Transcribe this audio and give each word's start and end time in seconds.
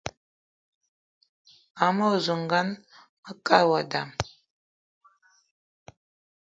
Amot 1.83 2.13
zuga 2.25 2.59
mekad 3.25 3.63
wa 3.71 3.81
dam: 3.91 4.09